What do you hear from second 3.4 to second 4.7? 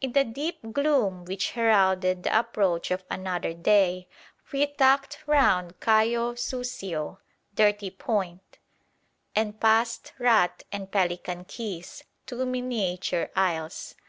day we